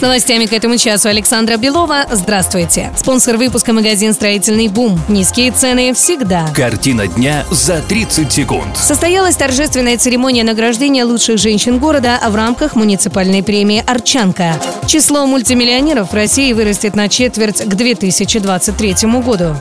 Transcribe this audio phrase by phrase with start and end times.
[0.00, 2.06] С новостями к этому часу Александра Белова.
[2.10, 2.90] Здравствуйте.
[2.96, 4.98] Спонсор выпуска магазин «Строительный бум».
[5.08, 6.48] Низкие цены всегда.
[6.56, 8.78] Картина дня за 30 секунд.
[8.78, 14.58] Состоялась торжественная церемония награждения лучших женщин города в рамках муниципальной премии «Арчанка».
[14.86, 19.54] Число мультимиллионеров в России вырастет на четверть к 2023 году.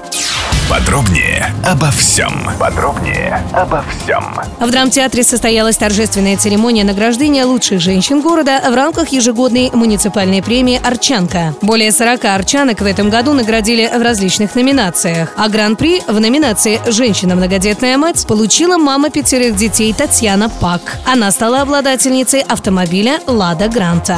[0.69, 2.49] Подробнее обо всем.
[2.59, 4.35] Подробнее обо всем.
[4.59, 11.55] В драмтеатре состоялась торжественная церемония награждения лучших женщин города в рамках ежегодной муниципальной премии «Арчанка».
[11.61, 15.33] Более 40 арчанок в этом году наградили в различных номинациях.
[15.37, 20.81] А гран-при в номинации «Женщина многодетная мать» получила мама пятерых детей Татьяна Пак.
[21.05, 24.17] Она стала обладательницей автомобиля «Лада Гранта».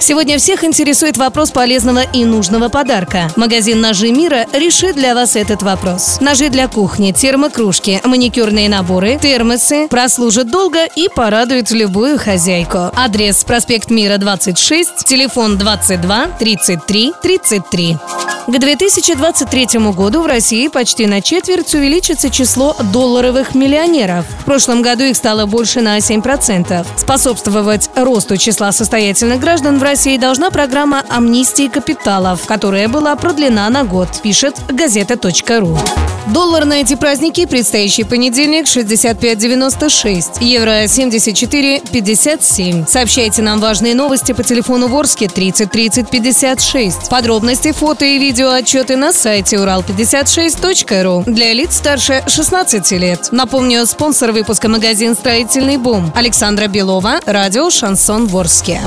[0.00, 3.28] Сегодня всех интересует вопрос полезного и нужного подарка.
[3.34, 5.67] Магазин «Ножи мира» решит для вас этот вопрос.
[6.20, 12.90] Ножи для кухни, термокружки, маникюрные наборы, термосы прослужат долго и порадуют любую хозяйку.
[12.94, 17.96] Адрес проспект Мира 26, телефон 22 33 33.
[18.48, 24.24] К 2023 году в России почти на четверть увеличится число долларовых миллионеров.
[24.40, 26.86] В прошлом году их стало больше на 7%.
[26.96, 33.84] Способствовать росту числа состоятельных граждан в России должна программа амнистии капиталов, которая была продлена на
[33.84, 35.76] год, пишет газета.ру.
[36.32, 42.86] Доллар на эти праздники предстоящий понедельник 65.96, евро 74.57.
[42.86, 47.08] Сообщайте нам важные новости по телефону Ворске 30 30 56.
[47.08, 53.28] Подробности, фото и видео отчеты на сайте урал56.ру для лиц старше 16 лет.
[53.32, 58.82] Напомню, спонсор выпуска магазин «Строительный бум» Александра Белова, радио «Шансон Ворске».